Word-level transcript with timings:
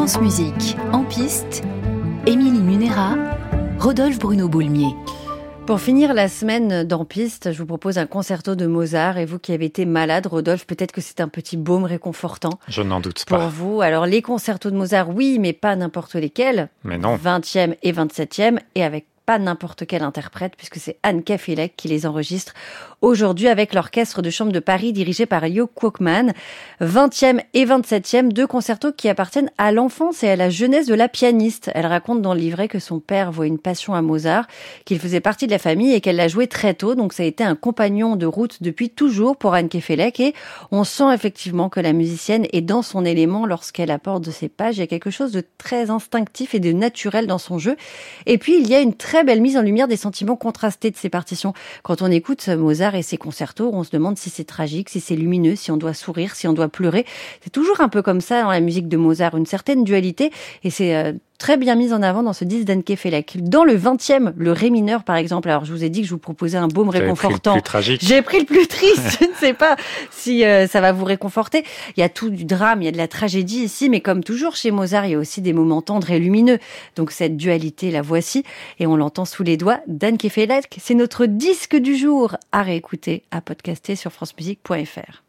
France 0.00 0.18
Musique, 0.22 0.78
en 0.94 1.04
piste, 1.04 1.62
Émilie 2.24 2.62
Munera, 2.62 3.16
Rodolphe 3.78 4.18
Bruno 4.18 4.48
Boulmier. 4.48 4.96
Pour 5.66 5.78
finir 5.78 6.14
la 6.14 6.30
semaine 6.30 6.84
dans 6.84 7.04
Piste, 7.04 7.52
je 7.52 7.58
vous 7.58 7.66
propose 7.66 7.98
un 7.98 8.06
concerto 8.06 8.54
de 8.54 8.64
Mozart. 8.64 9.18
Et 9.18 9.26
vous 9.26 9.38
qui 9.38 9.52
avez 9.52 9.66
été 9.66 9.84
malade, 9.84 10.26
Rodolphe, 10.26 10.66
peut-être 10.66 10.92
que 10.92 11.02
c'est 11.02 11.20
un 11.20 11.28
petit 11.28 11.58
baume 11.58 11.84
réconfortant. 11.84 12.58
Je 12.66 12.80
n'en 12.80 13.00
doute 13.00 13.26
pas. 13.26 13.40
Pour 13.40 13.48
vous, 13.50 13.82
alors 13.82 14.06
les 14.06 14.22
concertos 14.22 14.70
de 14.70 14.76
Mozart, 14.76 15.10
oui, 15.10 15.38
mais 15.38 15.52
pas 15.52 15.76
n'importe 15.76 16.14
lesquels. 16.14 16.70
Mais 16.82 16.96
non. 16.96 17.16
20e 17.16 17.76
et 17.82 17.92
27e, 17.92 18.58
et 18.76 18.82
avec 18.82 19.04
pas 19.26 19.38
n'importe 19.38 19.86
quel 19.86 20.02
interprète, 20.02 20.54
puisque 20.56 20.78
c'est 20.78 20.96
Anne 21.02 21.22
Kafelek 21.22 21.76
qui 21.76 21.88
les 21.88 22.06
enregistre 22.06 22.54
aujourd'hui 23.02 23.48
avec 23.48 23.74
l'Orchestre 23.74 24.22
de 24.22 24.30
Chambre 24.30 24.52
de 24.52 24.60
Paris 24.60 24.92
dirigé 24.92 25.26
par 25.26 25.46
Yo 25.46 25.66
Kwokman. 25.66 26.32
20e 26.80 27.40
et 27.54 27.64
27e, 27.64 28.32
deux 28.32 28.46
concertos 28.46 28.92
qui 28.92 29.08
appartiennent 29.08 29.50
à 29.58 29.72
l'enfance 29.72 30.22
et 30.22 30.28
à 30.28 30.36
la 30.36 30.50
jeunesse 30.50 30.86
de 30.86 30.94
la 30.94 31.08
pianiste. 31.08 31.70
Elle 31.74 31.86
raconte 31.86 32.22
dans 32.22 32.34
le 32.34 32.40
livret 32.40 32.68
que 32.68 32.78
son 32.78 33.00
père 33.00 33.32
voit 33.32 33.46
une 33.46 33.58
passion 33.58 33.94
à 33.94 34.02
Mozart, 34.02 34.46
qu'il 34.84 34.98
faisait 34.98 35.20
partie 35.20 35.46
de 35.46 35.52
la 35.52 35.58
famille 35.58 35.92
et 35.92 36.00
qu'elle 36.00 36.16
l'a 36.16 36.28
joué 36.28 36.46
très 36.46 36.74
tôt, 36.74 36.94
donc 36.94 37.12
ça 37.12 37.22
a 37.22 37.26
été 37.26 37.44
un 37.44 37.54
compagnon 37.54 38.16
de 38.16 38.26
route 38.26 38.62
depuis 38.62 38.90
toujours 38.90 39.36
pour 39.36 39.54
Anne 39.54 39.68
Kefelec 39.68 40.20
et 40.20 40.34
on 40.70 40.84
sent 40.84 41.12
effectivement 41.14 41.68
que 41.68 41.80
la 41.80 41.92
musicienne 41.92 42.46
est 42.52 42.60
dans 42.60 42.82
son 42.82 43.04
élément 43.04 43.46
lorsqu'elle 43.46 43.90
apporte 43.90 44.24
de 44.24 44.30
ses 44.30 44.48
pages. 44.48 44.76
Il 44.76 44.80
y 44.80 44.84
a 44.84 44.86
quelque 44.86 45.10
chose 45.10 45.32
de 45.32 45.44
très 45.58 45.90
instinctif 45.90 46.54
et 46.54 46.60
de 46.60 46.72
naturel 46.72 47.26
dans 47.26 47.38
son 47.38 47.58
jeu. 47.58 47.76
Et 48.26 48.38
puis 48.38 48.58
il 48.60 48.68
y 48.68 48.74
a 48.74 48.80
une 48.80 48.94
très 48.94 49.24
belle 49.24 49.40
mise 49.40 49.56
en 49.56 49.62
lumière 49.62 49.88
des 49.88 49.96
sentiments 49.96 50.36
contrastés 50.36 50.90
de 50.90 50.96
ces 50.96 51.08
partitions. 51.08 51.54
Quand 51.82 52.02
on 52.02 52.10
écoute 52.10 52.48
Mozart 52.48 52.89
et 52.94 53.02
ses 53.02 53.16
concertos, 53.16 53.70
on 53.72 53.84
se 53.84 53.90
demande 53.90 54.18
si 54.18 54.30
c'est 54.30 54.44
tragique, 54.44 54.88
si 54.88 55.00
c'est 55.00 55.16
lumineux, 55.16 55.56
si 55.56 55.70
on 55.70 55.76
doit 55.76 55.94
sourire, 55.94 56.34
si 56.34 56.46
on 56.48 56.52
doit 56.52 56.68
pleurer. 56.68 57.06
C'est 57.42 57.50
toujours 57.50 57.80
un 57.80 57.88
peu 57.88 58.02
comme 58.02 58.20
ça 58.20 58.42
dans 58.42 58.50
la 58.50 58.60
musique 58.60 58.88
de 58.88 58.96
Mozart, 58.96 59.36
une 59.36 59.46
certaine 59.46 59.84
dualité. 59.84 60.30
Et 60.64 60.70
c'est 60.70 60.96
euh, 60.96 61.12
très 61.40 61.56
bien 61.56 61.74
mise 61.74 61.92
en 61.92 62.02
avant 62.02 62.22
dans 62.22 62.34
ce 62.34 62.44
disque 62.44 62.66
d'Anke 62.66 62.94
Felek. 62.96 63.38
Dans 63.42 63.64
le 63.64 63.76
20e, 63.76 64.32
le 64.36 64.52
Ré 64.52 64.68
mineur, 64.70 65.02
par 65.02 65.16
exemple, 65.16 65.48
alors 65.48 65.64
je 65.64 65.72
vous 65.72 65.82
ai 65.82 65.88
dit 65.88 66.02
que 66.02 66.06
je 66.06 66.12
vous 66.12 66.18
proposais 66.18 66.58
un 66.58 66.68
baume 66.68 66.90
réconfortant. 66.90 67.56
J'ai 67.80 68.22
pris 68.22 68.40
le 68.40 68.44
plus 68.44 68.66
triste. 68.68 69.18
je 69.20 69.26
ne 69.26 69.34
sais 69.34 69.54
pas 69.54 69.76
si 70.10 70.44
euh, 70.44 70.68
ça 70.68 70.82
va 70.82 70.92
vous 70.92 71.06
réconforter. 71.06 71.64
Il 71.96 72.00
y 72.00 72.02
a 72.02 72.10
tout 72.10 72.28
du 72.28 72.44
drame, 72.44 72.82
il 72.82 72.84
y 72.84 72.88
a 72.88 72.92
de 72.92 72.98
la 72.98 73.08
tragédie 73.08 73.64
ici, 73.64 73.88
mais 73.88 74.00
comme 74.00 74.22
toujours 74.22 74.54
chez 74.54 74.70
Mozart, 74.70 75.06
il 75.06 75.12
y 75.12 75.14
a 75.14 75.18
aussi 75.18 75.40
des 75.40 75.54
moments 75.54 75.80
tendres 75.80 76.10
et 76.10 76.18
lumineux. 76.18 76.58
Donc 76.94 77.10
cette 77.10 77.38
dualité, 77.38 77.90
la 77.90 78.02
voici, 78.02 78.44
et 78.78 78.86
on 78.86 78.96
l'entend 78.96 79.24
sous 79.24 79.42
les 79.42 79.56
doigts 79.56 79.80
d'Anke 79.86 80.28
Felek. 80.28 80.76
C'est 80.78 80.94
notre 80.94 81.24
disque 81.24 81.74
du 81.74 81.96
jour 81.96 82.36
à 82.52 82.62
réécouter, 82.62 83.22
à 83.30 83.40
podcaster 83.40 83.96
sur 83.96 84.12
francemusique.fr. 84.12 85.22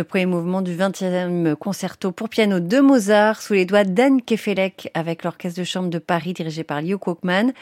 le 0.00 0.04
premier 0.04 0.24
mouvement 0.24 0.62
du 0.62 0.74
20e 0.74 1.54
concerto 1.56 2.10
pour 2.10 2.30
piano 2.30 2.58
de 2.58 2.80
Mozart 2.80 3.42
sous 3.42 3.52
les 3.52 3.66
doigts 3.66 3.84
d'Anne 3.84 4.22
Kefelec 4.22 4.90
avec 4.94 5.24
l'orchestre 5.24 5.60
de 5.60 5.64
chambre 5.64 5.90
de 5.90 5.98
Paris 5.98 6.32
dirigé 6.32 6.64
par 6.64 6.80
Leo 6.80 6.96
Kochman. 6.96 7.52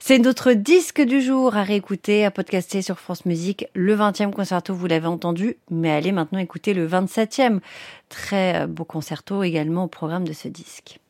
C'est 0.00 0.18
notre 0.18 0.54
disque 0.54 1.02
du 1.02 1.20
jour 1.20 1.54
à 1.54 1.62
réécouter, 1.62 2.24
à 2.24 2.30
podcaster 2.30 2.80
sur 2.80 2.98
France 2.98 3.26
Musique. 3.26 3.66
Le 3.74 3.94
20e 3.94 4.30
concerto, 4.30 4.74
vous 4.74 4.86
l'avez 4.86 5.06
entendu, 5.06 5.58
mais 5.70 5.90
allez 5.90 6.12
maintenant 6.12 6.38
écouter 6.38 6.72
le 6.72 6.88
27e. 6.88 7.60
Très 8.08 8.66
beau 8.66 8.86
concerto 8.86 9.42
également 9.42 9.84
au 9.84 9.88
programme 9.88 10.26
de 10.26 10.32
ce 10.32 10.48
disque. 10.48 11.02